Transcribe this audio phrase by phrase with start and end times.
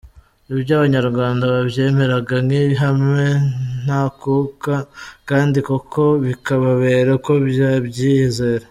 [0.53, 3.27] Ibyo Abanyarwanda babyemeraga nk’ihame
[3.83, 4.73] ntakuka,
[5.29, 7.31] kandi koko bikababera uko
[7.71, 8.59] babyizera.